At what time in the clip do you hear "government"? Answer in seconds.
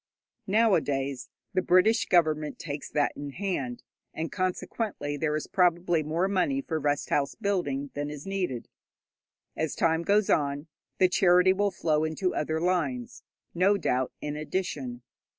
2.07-2.57